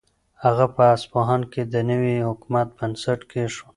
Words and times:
هغه 0.43 0.65
په 0.75 0.83
اصفهان 0.95 1.41
کې 1.51 1.61
د 1.73 1.75
نوي 1.89 2.15
حکومت 2.27 2.67
بنسټ 2.77 3.19
کېښود. 3.31 3.69